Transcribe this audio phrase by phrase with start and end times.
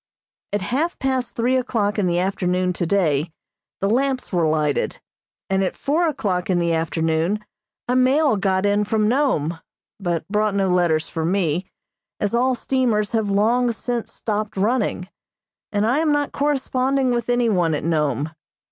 [0.51, 3.29] At half past three o'clock in the afternoon today
[3.81, 4.99] the lamps were lighted,
[5.47, 7.45] and at four o'clock in the afternoon
[7.87, 9.59] a mail got in from Nome,
[9.99, 11.67] but brought no letters for me,
[12.19, 15.07] as all steamers have long since stopped running,
[15.71, 18.31] and I am not corresponding with any one at Nome.